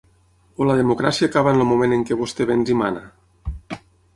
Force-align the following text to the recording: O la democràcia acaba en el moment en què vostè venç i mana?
O 0.63 0.67
la 0.69 0.77
democràcia 0.79 1.29
acaba 1.31 1.53
en 1.57 1.61
el 1.65 1.69
moment 1.73 1.93
en 1.99 2.07
què 2.09 2.19
vostè 2.23 2.51
venç 2.53 2.73
i 2.77 2.79
mana? 2.81 3.05